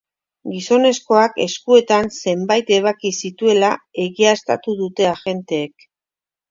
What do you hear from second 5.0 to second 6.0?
agenteek.